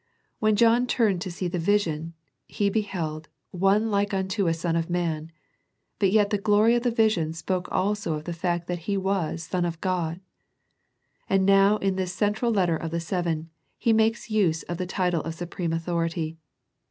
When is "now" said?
11.45-11.77